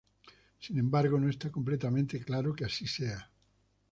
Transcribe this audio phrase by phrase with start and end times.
[0.57, 3.29] Sin embargo, no está completamente claro que así sea.